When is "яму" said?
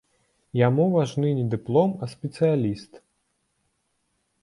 0.59-0.87